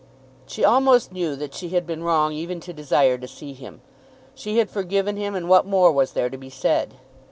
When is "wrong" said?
2.03-2.33